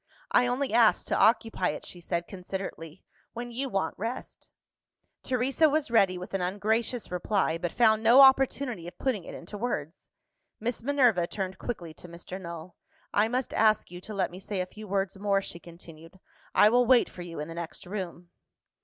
[0.31, 3.03] "I only ask to occupy it," she said considerately,
[3.33, 4.49] "when you want rest."
[5.21, 9.59] Teresa was ready with an ungracious reply, but found no opportunity of putting it into
[9.59, 10.09] words.
[10.59, 12.41] Miss Minerva turned quickly to Mr.
[12.41, 12.75] Null.
[13.13, 16.19] "I must ask you to let me say a few words more," she continued;
[16.55, 18.31] "I will wait for you in the next room."